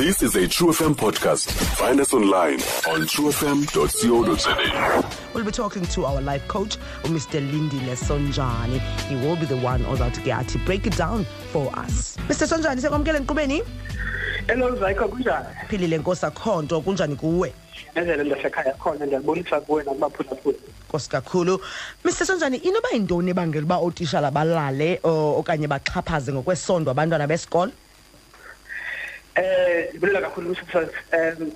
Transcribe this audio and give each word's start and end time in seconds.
This 0.00 0.22
is 0.22 0.34
a 0.34 0.48
True 0.48 0.68
FM 0.72 0.94
podcast. 0.94 1.50
Find 1.76 2.00
us 2.00 2.14
online 2.14 2.60
on 2.88 3.04
truefm.co.za. 3.12 4.56
We'll 5.34 5.44
be 5.44 5.50
talking 5.50 5.84
to 5.84 6.06
our 6.06 6.20
life 6.22 6.46
coach, 6.48 6.78
Mr. 7.04 7.38
Lindile 7.40 7.94
Sonjani. 7.96 8.80
He 9.08 9.14
will 9.16 9.36
be 9.36 9.44
the 9.46 9.58
one 9.58 9.82
ozawuthi 9.84 10.22
ke 10.24 10.32
athi 10.32 10.58
break 10.64 10.86
it 10.86 10.96
down 10.96 11.24
for 11.52 11.68
us. 11.78 12.16
Mr. 12.28 12.46
Sonjani, 12.48 12.80
sekwamkele 12.80 13.18
enkqubeni? 13.20 13.60
Hello 14.46 14.74
Zaiko 14.76 15.08
kunjani? 15.08 15.46
Philile 15.68 15.98
Nkosi 15.98 16.26
akho 16.26 16.62
nto 16.62 16.80
kunjani 16.80 17.16
kuwe? 17.16 17.52
Nezele 17.96 18.24
ndasekhaya 18.24 18.72
khona 18.74 19.06
ndiyabonisa 19.06 19.60
kuwe 19.60 19.84
nakubaphulaphula. 19.84 20.58
Nkosi 20.88 21.10
kakhulu. 21.10 21.60
Mr. 22.04 22.26
Sonjani, 22.26 22.56
inoba 22.56 22.88
yintoni 22.92 23.30
ebangela 23.30 23.64
uba 23.64 23.76
ootishala 23.78 24.30
balale 24.30 25.00
o- 25.04 25.34
okanye 25.38 25.68
baxhaphaze 25.68 26.32
ngokwesondo 26.32 26.90
abantwana 26.90 27.26
besikolo? 27.26 27.72
Eh 29.34 29.88
ndibulela 29.90 30.20
kakhulu 30.20 30.48
umsifaz. 30.48 30.88
Um 31.12 31.52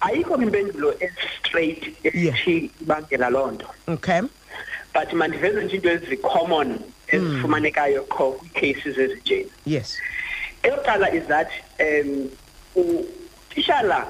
ayikho 0.00 0.42
impendulo 0.42 0.94
straight 1.38 1.96
esithi 2.04 2.70
ibangela 2.82 3.30
loo 3.30 3.50
nto. 3.50 3.66
Okay. 3.88 4.20
But 4.94 5.12
mandiveze 5.12 5.64
nje 5.64 5.76
into 5.76 5.90
ezi-common 5.90 6.78
ezifumanekayo 7.08 8.02
qho 8.02 8.32
kwii-cases 8.32 8.98
ezinjeni. 8.98 9.50
Yes. 9.66 9.98
Eyokuqala 10.62 11.14
is 11.14 11.26
that 11.26 11.50
um 11.80 12.30
utishala 12.76 14.06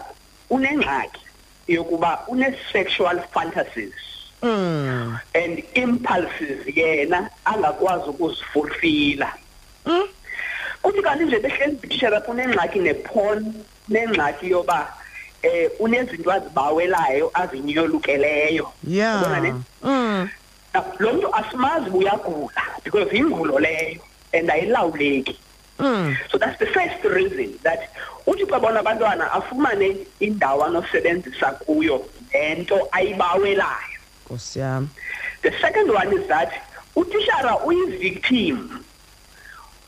unengxaki 0.50 1.20
yokuba 1.68 2.24
une-sexual 2.28 3.20
fantasies. 3.32 3.94
Mm. 4.42 5.20
and 5.34 5.62
impulses 5.74 6.66
yena 6.76 7.30
angakwazi 7.44 8.08
ukuzifulfila 8.08 9.32
Mm. 9.86 10.08
Kuthi 10.82 11.02
kanti 11.02 11.24
nje 11.24 11.38
behleli 11.38 11.72
utitsha 11.82 12.10
lapho 12.10 12.32
unengxaki 12.32 12.78
neporn 12.78 13.54
nengxaki 13.88 14.50
yoba 14.50 14.92
eh 15.42 15.70
unezinto 15.78 16.32
azibawelayo 16.32 17.30
azinyolukeleyo 17.34 18.72
Yabona 18.88 19.40
ne? 19.40 19.48
Yeah. 19.48 19.60
Mm. 19.82 20.28
Now, 20.74 20.84
lo 20.98 21.12
mntu 21.12 21.34
asimazi 21.34 21.90
uba 21.90 21.98
uyagula 21.98 22.62
because 22.84 23.12
yingulo 23.12 23.58
leyo 23.58 24.00
and 24.32 24.50
ayilawuleki 24.50 25.36
Mm. 25.80 26.14
so 26.30 26.36
that's 26.36 26.58
the 26.58 26.66
first 26.66 27.02
reason 27.04 27.58
that 27.62 27.80
uthi 28.26 28.44
xa 28.46 28.60
bona 28.60 28.80
abantwana 28.80 29.32
afumane 29.32 29.96
indawo 30.20 30.64
anosebenzisa 30.64 31.46
kuyo 31.52 32.04
lento 32.32 32.88
ayibawelayo 32.92 33.98
Nkosi 34.26 34.58
yami. 34.58 34.88
The 35.42 35.52
second 35.60 35.90
one 35.90 36.12
is 36.12 36.28
that 36.28 36.52
utishara 36.96 37.56
uyi-victim 37.64 38.84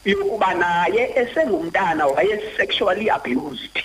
yokuba 0.05 0.55
naye 0.55 1.12
esengumntana 1.17 2.06
waye 2.06 2.41
sexually 2.56 3.08
abused. 3.08 3.78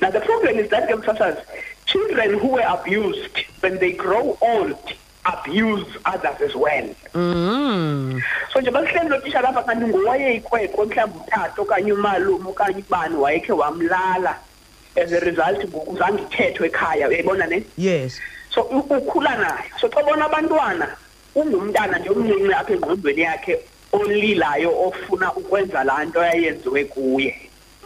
Now 0.00 0.10
the 0.10 0.20
problem 0.20 0.58
is 0.58 0.70
that 0.70 0.88
ke 0.88 0.96
msasazi 0.96 1.42
children 1.86 2.38
who 2.38 2.48
were 2.48 2.66
abused 2.68 3.36
when 3.60 3.78
they 3.78 3.92
grow 3.92 4.38
old 4.40 4.78
abuse 5.26 5.86
others 6.06 6.40
as 6.40 6.54
well. 6.54 6.88
Mm. 7.14 8.22
So 8.52 8.60
nje 8.60 8.70
basihleli 8.70 9.08
lo 9.08 9.20
tishara 9.20 9.48
apha 9.48 9.62
kanti 9.62 9.86
ngowayeyikwekwe 9.86 10.84
mhlawumbi 10.86 11.18
utata 11.26 11.62
okanye 11.62 11.92
umalume 11.92 12.48
okanye 12.50 12.84
ubani 12.88 13.16
wayekhe 13.16 13.52
wamlala 13.52 14.36
as 14.96 15.12
a 15.12 15.20
result 15.20 15.64
ngoku 15.68 15.96
zange 15.98 16.22
ithethwe 16.22 16.66
ekhaya 16.66 17.08
uyayibona 17.08 17.46
ne? 17.46 17.62
Yes. 17.76 18.18
so 18.54 18.62
u- 18.62 18.96
ukhula 18.96 19.36
nayo 19.36 19.70
so 19.80 19.88
xa 19.88 20.02
bona 20.02 20.24
abantwana 20.26 20.88
ungumntana 21.34 21.98
nje 21.98 22.08
omncinci 22.10 22.52
apha 22.54 22.72
engqondweni 22.72 23.20
yakhe 23.22 23.58
olilayo 23.92 24.82
ofuna 24.82 25.32
ukwenza 25.34 25.84
laa 25.84 26.04
nto 26.04 26.22
yayenziwe 26.24 26.84
kuye 26.84 27.36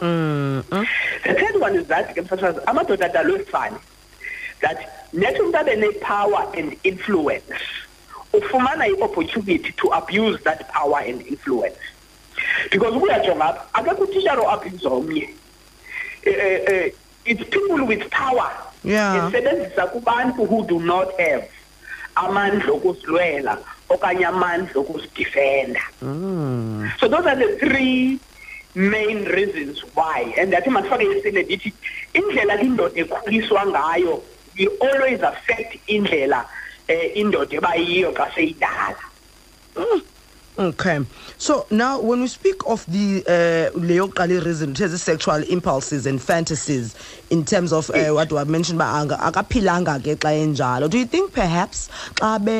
Mm. 0.01 0.63
Mm. 0.71 0.85
the 1.23 1.33
third 1.33 1.55
one 1.61 1.79
is 1.81 1.87
that 1.87 2.13
ke 2.13 2.21
msasazi 2.21 2.59
amadoda 2.65 3.05
adalwe 3.05 3.39
efane 3.39 3.77
that 4.61 4.77
nethi 5.13 5.41
umntu 5.41 5.57
abe 5.57 5.75
ne-power 5.75 6.47
and 6.57 6.77
influence 6.83 7.55
ufumana 8.33 8.87
i-opportunity 8.87 9.71
to 9.71 9.93
abuse 9.93 10.43
that 10.43 10.73
power 10.73 10.99
and 11.09 11.21
influence 11.27 11.79
because 12.71 12.95
ukuyajonga 12.97 13.45
apha 13.45 13.65
akekho 13.73 14.03
utishara 14.03 14.41
oabhuse 14.41 14.87
omnye 14.87 15.29
Eh, 16.25 16.35
eh, 16.39 16.61
eh, 16.67 16.91
it's 17.25 17.43
people 17.49 17.81
with 17.87 18.09
power 18.09 18.51
Yeah. 18.83 19.27
esebenzisa 19.27 19.87
kubantu 19.87 20.43
who 20.45 20.63
do 20.65 20.79
not 20.79 21.17
have 21.19 21.43
amandla 22.15 22.73
okuzilwela 22.73 23.57
okanye 23.89 24.25
amandla 24.25 24.81
okuzidifenda. 24.81 25.81
Mm. 26.01 26.91
so 26.99 27.07
those 27.07 27.25
are 27.25 27.35
the 27.35 27.57
three 27.57 28.19
main 28.75 29.25
reasons 29.25 29.79
why. 29.95 30.33
And 30.37 30.53
ndathi 30.53 30.69
masifake 30.69 31.03
isile 31.03 31.43
ndithi 31.43 31.73
indlela 32.13 32.61
indoda 32.61 33.01
ekhuliswa 33.01 33.65
ngayo 33.67 34.23
will 34.57 34.71
always 34.81 35.23
affect 35.23 35.79
indlela 35.87 36.45
eh 36.87 37.17
indoda 37.17 37.57
ebayiyo 37.57 38.11
xa 38.11 38.31
seyidala. 38.35 39.03
Okay. 40.57 41.01
So 41.37 41.67
now 41.69 41.99
when 41.99 42.21
we 42.21 42.27
speak 42.27 42.55
of 42.65 42.85
the 42.85 43.23
uh 43.27 43.77
leyo 43.77 44.07
qali 44.07 44.39
reason 44.45 44.71
it 44.71 44.77
has 44.77 45.01
sexual 45.01 45.43
impulses 45.43 46.05
and 46.05 46.21
fantasies 46.21 46.95
in 47.29 47.43
terms 47.43 47.73
of 47.73 47.89
uh, 47.89 48.11
what 48.13 48.31
we 48.31 48.41
mentioned 48.45 48.79
ba 48.79 48.85
anga 48.85 49.17
akaphilanga 49.19 49.99
ke 49.99 50.15
xa 50.15 50.31
enjalo 50.45 50.89
do 50.89 50.97
you 50.97 51.03
think 51.05 51.33
perhaps 51.33 51.89
xa 52.15 52.39
be 52.39 52.55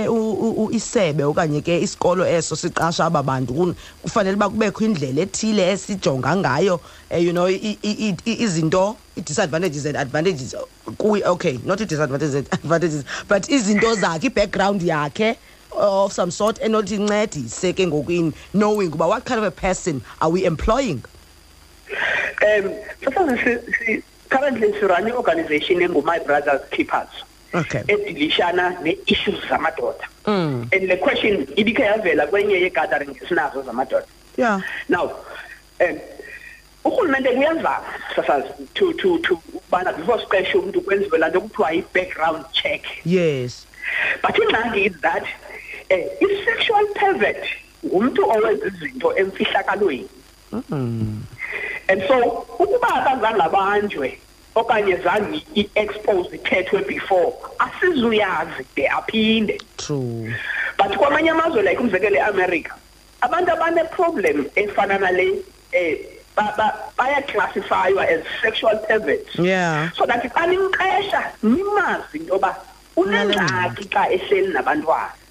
isebe 0.75 1.23
okanye 1.23 1.63
ke 1.63 1.79
isikolo 1.87 2.27
eso 2.27 2.55
siqasha 2.55 3.05
aba 3.07 3.23
bantu 3.23 3.53
kun- 3.55 3.75
kufanele 4.03 4.37
ba 4.37 4.49
kubekho 4.49 4.83
indlela 4.83 5.23
ethile 5.23 5.63
esijonga 5.71 6.35
ngayo 6.35 6.81
eh, 7.11 7.19
you 7.19 7.31
know 7.31 7.45
i- 7.47 7.55
i- 7.63 7.79
i- 8.11 8.17
i- 8.25 8.37
izinto 8.43 8.97
i-disadvantages 9.15 9.85
and 9.85 9.95
advantages 9.95 10.53
okay 10.99 11.57
not 11.63 11.79
i-disadvantages 11.79 12.35
and 12.35 12.47
advantages 12.59 13.05
but 13.29 13.47
izinto 13.47 13.95
zakhe 13.95 14.25
i-background 14.27 14.81
yakhe 14.81 15.37
of 15.77 16.13
some 16.13 16.31
sort 16.31 16.59
enothi 16.61 16.95
incedise 16.97 17.73
ke 17.73 17.85
ngokwini 17.87 18.33
knowing 18.53 18.91
uba 18.93 19.07
what 19.07 19.25
kind 19.25 19.39
of 19.39 19.45
a 19.45 19.51
person 19.51 20.01
are 20.21 20.29
we 20.29 20.45
employing? 20.45 21.03
Um 22.41 22.73
sasazi 23.03 23.37
si- 23.43 23.73
si- 23.85 24.03
currently 24.29 24.71
sirun 24.73 25.07
i-organization 25.07 25.79
engu-my 25.81 26.19
brothers 26.19 26.61
keepers. 26.71 27.09
Okay. 27.53 27.83
Edilishana 27.87 28.81
nee-issues 28.83 29.39
zamadoda. 29.49 30.05
Mm. 30.25 30.73
and 30.73 30.87
le 30.87 30.97
question 30.97 31.45
ibikhe 31.55 31.83
yavela 31.83 32.27
kwenye 32.27 32.53
ye-gathering 32.61 33.15
esinazo 33.21 33.61
zamadoda. 33.63 34.05
Yeah. 34.37 34.61
Now 34.89 35.15
um 35.79 35.99
urhulumente 36.85 37.29
kuyazama 37.35 37.83
sasazi 38.15 38.67
to 38.73 38.93
to 38.93 39.19
to 39.19 39.39
ubana 39.53 39.93
before 39.97 40.19
siqeshe 40.19 40.57
umntu 40.57 40.81
kwenziwe 40.81 41.17
laa 41.19 41.29
nto 41.29 41.41
kuthiwa 41.41 41.71
yi-background 41.71 42.45
check. 42.51 42.81
Yes. 43.05 43.65
But 44.21 44.35
ingxaki 44.35 44.85
is 44.87 45.01
that 45.01 45.23
um 45.91 46.03
i-sexual 46.21 46.85
pervert 46.95 47.43
ngumntu 47.85 48.21
owenza 48.29 48.67
izinto 48.67 49.17
emfihlakalweni. 49.17 50.09
Mm. 50.51 51.21
and 51.89 52.01
so 52.07 52.45
ukuba 52.59 52.87
akazange 52.95 53.41
abanjwe 53.41 54.17
okanye 54.55 54.95
zange 55.03 55.43
i-expose 55.55 56.35
ithethwe 56.35 56.81
before 56.87 57.33
asizuyazi 57.59 58.65
de 58.75 58.87
aphinde. 58.87 59.57
True. 59.77 60.33
But 60.77 60.97
kwamanye 60.97 61.29
amazwe 61.29 61.61
like 61.63 61.79
umzekelo 61.79 62.15
eAmerica 62.17 62.73
abantu 63.21 63.51
abaneproblem 63.51 64.45
efana 64.55 64.97
nale 64.99 65.43
eh 65.71 65.97
ba- 66.35 66.53
ba- 66.57 66.75
bayaclassifywa 66.97 68.07
as 68.07 68.23
sexual 68.41 68.77
perverts. 68.87 69.35
Yeah. 69.39 69.91
So 69.93 70.05
that 70.05 70.23
xa 70.23 70.47
nimqesha 70.47 71.31
nimazi 71.43 72.15
into 72.19 72.33
yoba 72.33 72.55
unengxaki 72.97 73.85
xa 73.89 74.09
ehleli 74.11 74.53
nabantwana. 74.53 75.11
mm. 75.11 75.24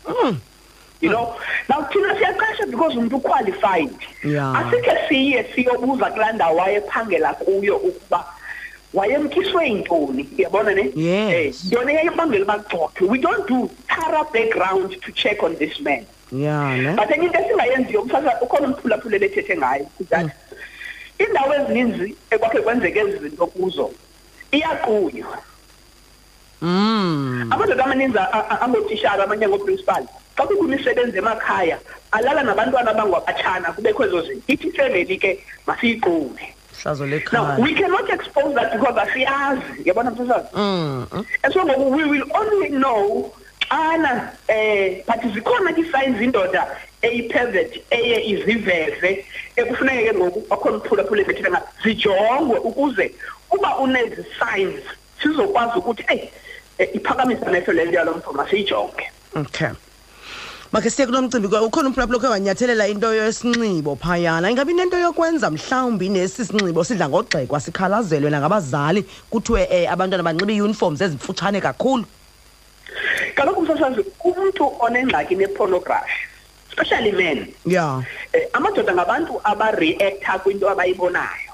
You 1.00 1.10
know 1.10 1.36
now 1.68 1.82
thina 1.82 2.14
siyaqesha 2.14 2.70
because 2.70 2.94
umuntu 2.94 3.22
qualified. 3.22 3.90
Yeah. 4.24 4.54
asikhe 4.58 5.08
siye 5.08 5.44
siyobuza 5.54 6.10
kulaa 6.10 6.32
ndawo 6.32 6.56
wayephangela 6.56 7.34
kuyo 7.34 7.76
ukuba 7.76 8.24
wayemkiswe 8.94 9.68
yintoni. 9.68 10.28
Uyabona 10.38 10.74
ne? 10.74 10.92
Yes. 10.96 11.64
Eh, 11.64 11.72
yona 11.72 11.92
eyayibangela 11.92 12.44
uba 12.44 12.58
kugxothwe 12.58 13.08
we 13.08 13.18
don't 13.18 13.48
do 13.48 13.70
thorough 13.88 14.32
background 14.32 15.00
to 15.00 15.12
check 15.12 15.42
on 15.42 15.56
this 15.56 15.80
man. 15.80 16.06
Yeah 16.32 16.76
ne? 16.76 16.94
But 16.96 17.10
enye 17.10 17.26
into 17.26 17.38
esingayenziyo 17.38 18.04
msasa 18.04 18.40
ukhona 18.40 18.66
umphulaphula 18.68 19.16
ethethe 19.16 19.56
ngayo 19.56 19.86
that 20.08 20.30
indawo 21.18 21.54
ezininzi 21.54 22.16
ekwakhe 22.30 22.60
kwenzeke 22.60 22.98
ezi 22.98 23.18
zinto 23.18 23.46
kuzo 23.46 23.90
iyaqunywa. 24.52 25.38
Mm. 26.64 27.52
amadoda 27.52 27.84
amaninzi 27.84 28.18
a- 28.18 28.32
a- 28.32 28.60
angotishara 28.60 29.24
amanye 29.24 29.44
angoprincipal 29.44 30.04
xa 30.36 30.46
kukho 30.46 30.64
imisebenzi 30.64 31.18
emakhaya 31.18 31.78
alala 32.12 32.42
nabantwana 32.42 32.90
abangabatshana 32.90 33.72
kubekho 33.72 34.04
ezo 34.04 34.22
zinto 34.22 34.52
ithi 34.52 34.68
ifemeli 34.68 35.16
ke 35.18 35.44
masiyiqume 35.66 36.54
hlazo 36.82 37.04
now 37.04 37.10
lekhaya 37.10 37.60
we 37.60 37.74
cannot 37.74 38.10
expose 38.10 38.54
that 38.54 38.72
because 38.72 38.96
asiyazi 39.00 39.82
yabona 39.84 40.10
msasazi 40.10 40.48
mm. 40.54 41.06
mm. 41.12 41.24
and 41.42 41.52
so 41.52 41.64
ngoku 41.64 41.90
we 41.96 42.04
will 42.04 42.24
only 42.34 42.68
know 42.68 43.32
xana 43.68 44.32
eh 44.48 45.02
but 45.06 45.32
zikhona 45.34 45.72
ke 45.72 45.84
signs 45.92 46.20
indoda 46.20 46.66
eyipervert 47.02 47.80
eye 47.90 48.24
iziveze 48.24 49.24
ekufuneke 49.56 50.04
ke 50.04 50.14
ngoku 50.14 50.54
akhona 50.54 50.76
uphulaphula 50.76 51.24
bethela 51.24 51.50
nga 51.50 51.62
zijongwe 51.82 52.58
ukuze 52.58 53.14
uba 53.50 53.78
unezi 53.78 54.24
signs 54.38 54.80
sizokwazi 55.22 55.78
ukuthi 55.78 56.02
hey 56.08 56.18
eh, 56.18 56.28
iphakamisa 56.78 57.50
neso 57.50 57.72
lento 57.72 57.94
yalomfo 57.96 58.32
masiyijonge 58.32 59.06
okay 59.36 59.68
makhe 60.72 60.90
siye 60.90 61.06
kulo 61.06 61.22
mcimbi 61.22 61.48
kwa- 61.48 61.62
ukhona 61.62 61.88
umphulaphula 61.88 62.18
okhe 62.18 62.26
wanyathelela 62.26 62.88
into 62.88 63.14
yesinxibo 63.14 63.96
phayana. 63.96 64.50
Ingabi 64.50 64.74
nento 64.74 64.98
yokwenza 64.98 65.50
mhlawumbi 65.50 66.08
nesi 66.08 66.44
sinxibo 66.44 66.84
sidla 66.84 67.08
ngogxekwa 67.08 67.60
sikhalazelwe 67.60 68.30
nangabazali 68.30 69.02
kuthiwe 69.30 69.62
um 69.70 69.92
abantwana 69.92 70.22
banxiba 70.22 70.52
ii-uniforms 70.52 71.00
ezimfutshane 71.00 71.60
kakhulu. 71.60 72.04
Kaloku 73.34 73.62
msasazi 73.62 74.00
umuntu 74.24 74.72
onengxaki 74.80 75.34
nepornography 75.36 76.26
especially 76.70 77.12
men 77.12 77.46
ya. 77.66 78.02
eh, 78.32 78.48
amadoda 78.52 78.94
ngabantu 78.94 79.40
abareacta 79.44 80.38
kwinto 80.42 80.70
abayibonayo. 80.70 81.53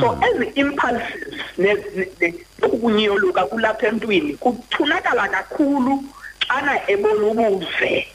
So 0.00 0.18
ezi 0.26 0.46
impulses 0.54 1.34
ne- 1.58 1.84
ne- 1.96 2.08
ne- 2.20 2.34
nokukunyoluka 2.60 3.46
kulapha 3.46 3.86
emntwini 3.86 4.32
kuthunakala 4.34 5.28
kakhulu 5.28 6.04
xana 6.48 6.90
ebona 6.90 7.24
ubuve 7.28 8.06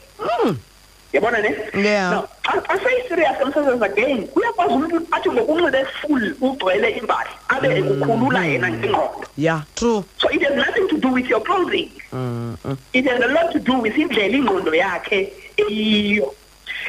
yabona 1.14 1.38
ne? 1.42 1.50
Yeah. 1.74 2.10
Now, 2.10 2.28
xa 2.42 2.60
xa 2.60 2.78
seyiserious 2.82 3.40
emsasazi 3.40 3.84
again 3.84 4.28
uyakwazi 4.36 4.74
umuntu 4.74 5.06
athi 5.10 5.30
ngokunxibe 5.30 5.84
full 6.00 6.24
ugcwele 6.40 6.90
imbali 6.90 7.30
abe 7.48 7.68
ekukhulula 7.78 8.44
yena 8.44 8.68
ngengqondo. 8.70 9.26
Ya 9.38 9.62
true. 9.76 10.04
So 10.18 10.28
it 10.28 10.42
has 10.42 10.56
nothing 10.56 10.88
to 10.88 10.98
do 10.98 11.08
with 11.08 11.26
your 11.26 11.40
clothing. 11.40 11.90
Mm. 12.12 12.56
mm. 12.64 12.76
it 12.92 13.06
has 13.06 13.20
a 13.22 13.28
lot 13.28 13.52
to 13.52 13.58
do 13.60 13.78
with 13.78 13.94
indlela 13.94 14.36
ingqondo 14.36 14.74
yakhe 14.74 15.32
eyiyo. 15.56 16.34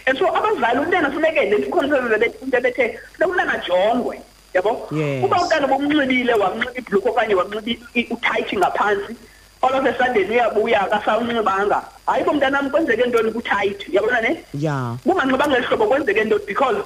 And 0.07 0.18
so 0.18 0.25
abazali 0.27 0.80
umntana 0.80 1.09
funeke 1.12 1.50
le 1.50 1.57
ikhonseze 1.57 2.25
into 2.42 2.62
bethe 2.62 3.00
funeka 3.18 3.27
umntana 3.27 3.53
ajongwe 3.62 4.19
yabo? 4.53 4.88
Yes. 4.92 5.24
uba 5.25 5.38
umntana 5.42 5.68
bomnxibile 5.68 6.33
wamnxiba 6.33 6.71
ibhluku 6.80 7.09
okanye 7.09 7.36
wamnxiba 7.36 7.71
i- 7.95 8.07
uthayithi 8.12 8.57
ngaphantsi 8.57 9.15
all 9.63 9.74
of 9.74 9.86
a 9.86 9.94
sudden 9.97 10.30
uyabuya 10.30 10.81
akasawunxibanga. 10.86 11.81
Hayi 12.07 12.24
bo 12.24 12.33
mntanam 12.33 12.69
kwenzeke 12.69 13.06
ntoni 13.06 13.31
kuthayithi 13.31 13.95
yabona 13.95 14.21
ne? 14.21 14.44
Ya. 14.53 14.95
Bunganxibanga 15.06 15.57
eli 15.57 15.65
hlobo 15.65 15.88
kwenzeke 15.88 16.24
nto 16.24 16.39
because 16.45 16.77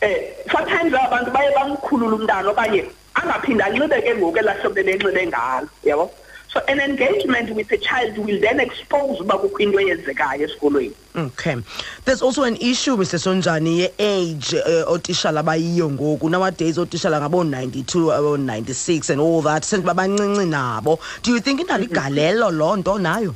eh 0.00 0.16
sometimes 0.52 0.94
abantu 0.94 1.30
baye 1.30 1.50
bamkhulula 1.54 2.16
umntana 2.16 2.50
okanye 2.50 2.84
angaphinde 3.14 3.64
anxibe 3.64 4.00
ke 4.02 4.14
ngoku 4.14 4.38
elaa 4.38 4.54
hlobo 4.62 4.74
bebenxibe 4.74 5.26
ngalo 5.26 5.68
yabo? 5.84 6.10
So 6.52 6.60
an 6.68 6.80
engagement 6.80 7.54
with 7.54 7.68
the 7.68 7.78
child 7.78 8.18
will 8.18 8.40
then 8.40 8.60
expose 8.60 9.20
uba 9.20 9.34
kukho 9.38 9.60
into 9.60 9.78
eyenzekayo 9.78 10.44
esikolweni 10.44 10.94
Okay. 11.16 11.56
There's 12.04 12.22
also 12.22 12.44
an 12.44 12.54
issue 12.56 12.96
Mr 12.96 13.18
Sonjani 13.18 13.78
ye-age 13.78 14.54
uh, 14.54 14.92
otishala 14.92 15.42
bayiyo 15.42 15.90
ngoku 15.90 16.30
nowadays 16.30 16.78
otishala 16.78 17.20
ngabo 17.20 17.44
92 17.44 18.14
abo 18.14 18.36
96 18.36 19.10
and 19.10 19.20
all 19.20 19.42
that 19.42 19.64
senze 19.64 19.82
babancinci 19.82 20.46
nabo. 20.46 21.00
Do 21.22 21.32
you 21.32 21.40
think 21.40 21.60
inalo 21.60 21.84
igalelo 21.84 22.50
loo 22.50 22.76
nto 22.76 22.98
nayo? 22.98 23.34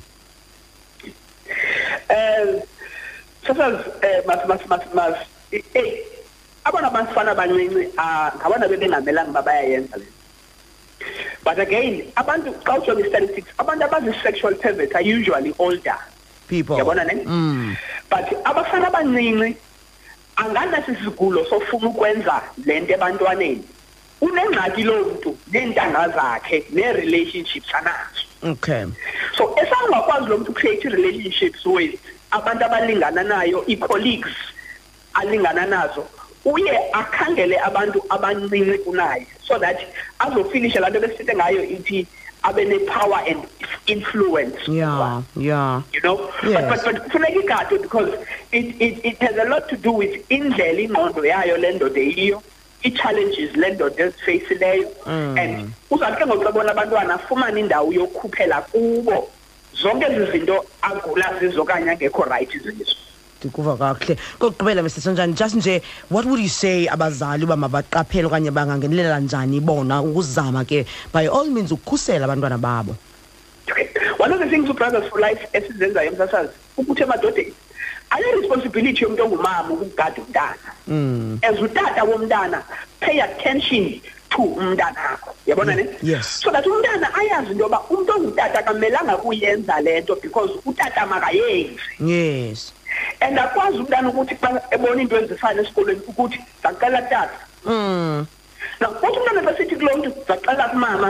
um 2.10 2.62
sasazi 3.46 3.90
um 3.90 5.14
eh 5.74 6.04
abana 6.64 6.90
bafana 6.90 7.30
abancinci 7.32 7.90
ah, 7.98 8.30
ngabona 8.38 8.68
bebengamelanga 8.68 9.30
uba 9.30 9.42
bayayenza 9.42 9.96
le 9.96 10.06
but 11.44 11.58
again 11.58 12.02
abantu 12.16 12.50
xa 12.64 12.78
ujonga 12.78 13.00
i-statistics 13.06 13.50
abantu 13.58 13.84
abazi-sexual 13.84 14.54
pervert 14.54 14.94
are 14.94 15.02
usually 15.02 15.54
older 15.58 15.98
People. 16.48 16.76
yabona 16.78 17.04
ne 17.04 17.14
Mm. 17.24 17.76
but 18.10 18.26
abafana 18.44 18.86
abancinci 18.88 19.56
anganasi 20.36 20.96
sigulo 21.04 21.44
sofuna 21.48 21.88
ukwenza 21.88 22.42
le 22.66 22.80
nto 22.80 22.92
ebantwaneni 22.94 23.64
unengxaki 24.20 24.82
loo 24.82 25.04
mntu 25.04 25.36
neentanga 25.52 26.08
zakhe 26.08 26.64
nee-relationships 26.70 27.74
anazo 27.74 28.24
Okay. 28.42 28.84
so 29.36 29.54
esangakwazi 29.56 30.28
lo 30.28 30.38
muntu 30.38 30.52
create 30.52 30.84
relationships 30.88 31.64
with 31.66 31.94
abantu 32.30 32.64
abalingana 32.64 33.22
nayo 33.22 33.64
ii-colleagues 33.68 34.36
alingana 35.14 35.66
nazo 35.66 36.04
uye 36.44 36.78
akhangele 36.92 37.58
abantu 37.60 38.04
abancinci 38.08 38.78
kunaye 38.78 39.26
so 39.46 39.58
that 39.58 39.78
azofinisha 40.18 40.80
laa 40.80 40.90
nto 40.90 41.00
besithethe 41.00 41.34
ngayo 41.36 41.64
ithi 41.64 42.06
abe 42.42 42.64
ne-power 42.64 43.22
and 43.28 43.42
influence 43.86 44.68
Yeah, 44.68 45.22
yeah. 45.36 45.82
you 45.92 46.00
know 46.00 46.30
Yes. 46.42 46.60
but 46.60 46.68
but 46.68 46.84
but 46.84 47.02
kufuneka 47.04 47.40
igadwe 47.40 47.78
because 47.78 48.10
it, 48.52 48.76
it 48.80 49.04
it 49.04 49.18
has 49.22 49.36
a 49.38 49.48
lot 49.48 49.68
to 49.68 49.76
do 49.76 49.92
with 49.92 50.28
indlela 50.30 50.80
ingqondo 50.80 51.24
yayo 51.24 51.56
le 51.56 51.72
ndoda 51.72 52.00
eyiyo 52.00 52.42
ii-challenges 52.84 53.56
le 53.56 53.70
ndoda 53.70 54.04
ezifeyisileyo 54.04 54.88
Mm. 55.06 55.38
and 55.38 55.70
uzawuthi 55.90 56.18
ke 56.18 56.26
ngoku 56.26 56.52
bona 56.52 56.70
abantwana 56.72 57.14
afumane 57.14 57.60
indawo 57.60 57.92
yokukhuphela 57.92 58.60
kubo 58.62 59.28
zonke 59.72 60.04
ezi 60.06 60.32
zinto 60.32 60.64
agula 60.82 61.32
zizo 61.40 61.62
okanye 61.62 61.90
angekho 61.90 62.22
rayithi 62.24 62.58
zizo 62.58 62.96
Ndikuva 63.44 63.76
kakuhle. 63.76 64.16
Kokugqibela 64.38 64.82
Mr 64.82 65.00
Sonjani 65.00 65.34
just 65.36 65.54
nje 65.56 65.82
what 66.10 66.24
would 66.24 66.40
you 66.40 66.48
say 66.48 66.86
abazali 66.88 67.44
uba 67.44 67.56
mabaqaphele 67.56 68.26
okanye 68.26 68.50
bangangenelela 68.50 69.20
njani 69.20 69.60
bona 69.60 70.00
ukuzama 70.02 70.64
ke 70.64 70.86
by 71.12 71.26
all 71.28 71.44
means 71.50 71.70
ukukhusela 71.72 72.24
abantwana 72.24 72.58
babo? 72.58 72.96
Okay. 73.70 73.88
One 74.18 74.32
of 74.32 74.40
the 74.40 74.46
things 74.48 74.68
uBrothers 74.68 75.08
for 75.10 75.20
Life 75.20 75.46
esizenzayo 75.52 76.10
emsasazi 76.10 76.50
ukuthi 76.78 77.02
emadodeni 77.02 77.52
ane-responsibility 78.10 79.04
yomntu 79.04 79.22
ongumama 79.24 79.70
ukugada 79.74 80.22
umntana 80.22 80.70
Mm. 80.88 81.38
as 81.42 81.60
utata 81.60 82.04
womntana 82.04 82.62
pay 83.00 83.20
attention 83.22 84.00
to 84.30 84.42
umntanakho 84.42 85.34
yabona 85.46 85.74
ne 85.76 85.86
Yes. 86.02 86.40
so 86.42 86.50
that 86.50 86.66
umntana 86.66 87.08
ayazi 87.14 87.52
into 87.52 87.62
yoba 87.64 87.80
umntu 87.90 88.12
ongutata 88.12 88.62
kamelanga 88.62 89.16
kuyenza 89.16 89.80
le 89.80 90.00
nto 90.00 90.14
because 90.22 90.50
utata 90.66 91.06
makayenzi 91.06 91.80
Yes. 92.00 92.72
And 93.24 93.38
akwazi 93.38 93.78
umntana 93.78 94.08
ukuthi 94.08 94.34
xa 94.40 94.60
ebona 94.70 95.02
into 95.02 95.16
ezifana 95.16 95.62
esikolweni 95.62 96.00
ukuthi 96.08 96.38
ndacela 96.60 97.02
tata 97.02 97.38
Mm. 97.64 98.26
na 98.80 98.88
kuthi 98.88 99.18
umntana 99.18 99.40
besithi 99.42 99.76
kulo 99.76 99.96
mntu 99.96 100.12
ndacela 100.24 100.68
kumama 100.68 101.08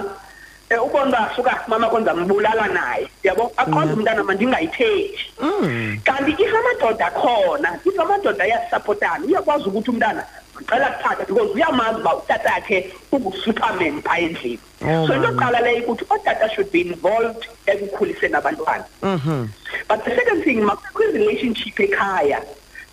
um 0.70 0.81
ubona 0.87 1.08
uba 1.08 1.32
suka 1.37 1.64
mama 1.69 1.88
kwenza 1.88 2.14
mbulala 2.14 2.69
naye 2.69 3.08
yabo 3.22 3.52
akwazi 3.56 3.93
umntana 3.93 4.22
mandingayithethi 4.25 5.32
Mm. 5.40 6.00
kanti 6.05 6.31
if 6.43 6.55
amadoda 6.55 7.11
khona 7.11 7.78
if 7.84 8.00
amadoda 8.00 8.44
ayasapotana 8.44 9.25
uyakwazi 9.26 9.64
ukuthi 9.69 9.90
umntana 9.90 10.25
ndicela 10.56 10.90
kuthatha 10.90 11.24
because 11.26 11.52
uyamazi 11.54 12.00
uba 12.00 12.16
utata 12.16 12.54
akhe 12.54 12.92
ungusuperman 13.12 14.02
phaa 14.02 14.18
endlini 14.18 14.58
Oh, 14.82 15.06
so 15.06 15.14
into 15.14 15.14
mama. 15.14 15.26
yokuqala 15.28 15.61
leyo 15.61 15.82
ukuthi 15.84 16.04
otata 16.11 16.49
should 16.54 16.70
be 16.73 16.80
involved 16.80 17.49
ekukhuliseni 17.66 18.34
abantwana 18.34 18.84
Mhm. 19.02 19.49
but 19.88 20.04
the 20.04 20.11
second 20.16 20.44
thing 20.44 20.61
makubekho 20.61 21.02
i-relationship 21.04 21.80
ekhaya 21.80 22.42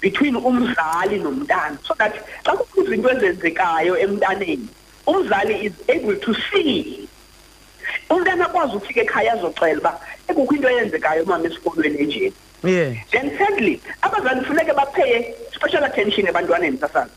between 0.02 0.36
umzali 0.36 1.20
nomntana 1.20 1.78
so 1.88 1.94
that 1.98 2.14
xa 2.46 2.52
kukho 2.58 2.84
izinto 2.84 3.10
ezenzekayo 3.10 3.98
emntaneni 3.98 4.68
umzali 5.08 5.66
is 5.66 5.74
able 5.90 6.16
to 6.16 6.34
see 6.34 7.08
umntana 8.10 8.46
akwazi 8.46 8.76
ukufika 8.76 9.02
ekhaya 9.02 9.34
azocela 9.34 9.80
uba 9.80 10.00
ekukho 10.28 10.56
into 10.56 10.70
eyenzekayo 10.70 11.26
mama 11.26 11.46
esikolweni 11.48 12.00
enjeni 12.04 12.34
Yeah. 12.64 12.94
then 13.12 13.32
thirdly 13.38 13.82
abazali 14.02 14.46
funeke 14.46 14.74
bapheye 14.74 15.34
special 15.56 15.84
attention 15.84 16.28
ebantwaneni 16.28 16.78
sasazi 16.78 17.12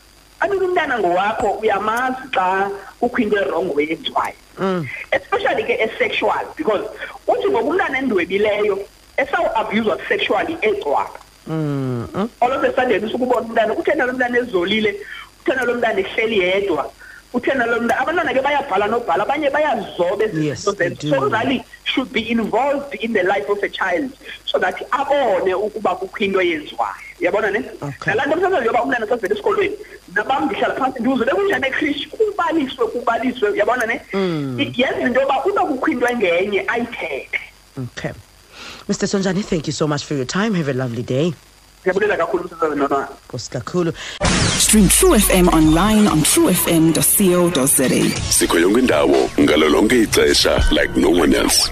abike 0.45 0.63
umntana 0.65 0.99
ngowakho 0.99 1.47
uyamazi 1.61 2.23
xa 2.33 2.69
kukho 2.99 3.17
into 3.21 3.37
erongo 3.37 3.79
eyenziwayo 3.81 4.35
Mm. 4.59 4.87
especially 5.11 5.63
ke 5.63 5.75
esexual 5.83 6.45
because 6.55 6.83
uthi 7.27 7.47
ngoku 7.49 7.69
umntana 7.69 7.97
endwebileyo 7.99 8.79
esawu-abuswa 9.17 9.97
sexually 10.07 10.57
ecwaka 10.61 11.19
Mm. 11.47 12.07
mm. 12.13 12.29
all 12.41 12.51
of 12.51 12.63
a 12.63 12.71
sudden 12.75 13.05
usukubona 13.05 13.41
umntana 13.41 13.73
uthena 13.73 14.05
lo 14.05 14.13
mntana 14.13 14.37
ezolile 14.39 14.95
uthena 15.41 15.63
lo 15.65 15.73
mntana 15.75 15.99
ehleli 15.99 16.39
yedwa 16.39 16.91
uthena 17.35 17.65
lo 17.65 17.81
mntana 17.81 18.01
abantwana 18.01 18.33
ke 18.33 18.41
bayabhala 18.41 18.87
nobhala 18.87 19.23
abanye 19.23 19.49
bayazoba 19.49 20.23
ezi 20.25 20.47
Yes, 20.47 20.59
zinto 20.65 20.77
they 20.77 20.89
zenzo 20.89 21.01
do. 21.01 21.09
so 21.15 21.21
umzali 21.27 21.57
should 21.83 22.09
be 22.13 22.21
involved 22.31 22.93
in 23.05 23.13
the 23.13 23.23
life 23.23 23.47
of 23.51 23.59
a 23.63 23.69
child 23.69 24.09
so 24.45 24.59
that 24.59 24.75
abone 24.91 25.53
ukuba 25.53 25.95
kukho 25.95 26.23
into 26.23 26.39
eyenziwayo 26.41 26.95
yabona 27.19 27.51
ne 27.51 27.59
Okay. 27.81 28.13
nalaa 28.13 28.25
nto 28.25 28.37
msasazi 28.37 28.65
yoba 28.67 28.83
umntana 28.83 29.07
sazivele 29.07 29.33
esikolweni 29.33 29.75
nabam 30.15 30.45
ndihlala 30.45 30.73
phantsi 30.75 30.99
ndiwuzobe 30.99 31.31
kunjani 31.31 31.67
ekrishi 31.67 32.07
kubaliswe 32.09 32.87
kubaliswe 32.87 33.57
yabona 33.57 33.85
ne 33.85 34.01
hmm. 34.11 34.59
yenza 34.59 35.01
into 35.07 35.19
yoba 35.21 35.45
uba 35.45 35.61
kukho 35.65 35.87
into 35.91 36.07
engenye 36.07 36.63
ayithethe 36.67 37.39
Okay. 37.77 38.11
Mr 38.87 39.07
Sonjani, 39.07 39.43
thank 39.43 39.67
you 39.67 39.73
so 39.73 39.85
much 39.87 40.05
for 40.05 40.13
your 40.15 40.25
time. 40.25 40.53
Have 40.53 40.69
a 40.69 40.73
lovely 40.73 41.03
day. 41.03 41.33
ndiyabulela 41.81 42.17
kakhulu 42.17 42.43
msasazi 42.43 42.75
nonwana 42.75 43.07
Nkosi 43.27 43.49
kakhulu. 43.51 43.93
Stream 44.59 44.87
True 44.89 45.15
FM 45.17 45.47
online 45.53 46.07
on 46.07 46.19
truefm.co.za. 46.23 48.21
sikho 48.29 48.59
yonke 48.59 48.79
indawo 48.79 49.29
like 50.71 50.95
no 50.99 51.09
one 51.09 51.33
else 51.35 51.71